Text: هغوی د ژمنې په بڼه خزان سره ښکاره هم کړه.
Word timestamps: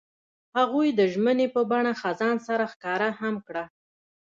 هغوی 0.57 0.87
د 0.93 1.01
ژمنې 1.13 1.47
په 1.55 1.61
بڼه 1.71 1.91
خزان 2.01 2.37
سره 2.47 2.63
ښکاره 2.71 3.09
هم 3.21 3.35
کړه. 3.47 3.63